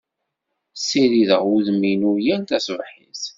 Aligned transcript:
Ssirideɣ 0.75 1.43
udem-inu 1.55 2.13
yal 2.25 2.41
taṣebḥit. 2.49 3.21